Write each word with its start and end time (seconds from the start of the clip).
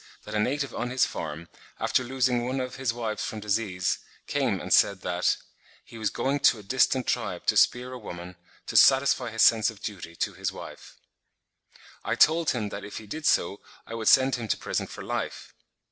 that 0.23 0.33
a 0.33 0.39
native 0.39 0.73
on 0.73 0.89
his 0.89 1.05
farm, 1.05 1.47
after 1.79 2.03
losing 2.03 2.43
one 2.47 2.59
of 2.59 2.77
his 2.77 2.91
wives 2.91 3.23
from 3.23 3.39
disease, 3.39 3.99
came 4.25 4.59
and 4.59 4.73
said 4.73 5.01
that, 5.01 5.37
"he 5.85 5.99
was 5.99 6.09
going 6.09 6.39
to 6.39 6.57
a 6.57 6.63
distant 6.63 7.05
tribe 7.05 7.45
to 7.45 7.55
spear 7.55 7.93
a 7.93 7.99
woman, 7.99 8.35
to 8.65 8.75
satisfy 8.75 9.29
his 9.29 9.43
sense 9.43 9.69
of 9.69 9.83
duty 9.83 10.15
to 10.15 10.33
his 10.33 10.51
wife. 10.51 10.97
I 12.03 12.15
told 12.15 12.49
him 12.49 12.69
that 12.69 12.83
if 12.83 12.97
he 12.97 13.05
did 13.05 13.27
so, 13.27 13.61
I 13.85 13.93
would 13.93 14.07
send 14.07 14.37
him 14.37 14.47
to 14.47 14.57
prison 14.57 14.87
for 14.87 15.03
life. 15.03 15.53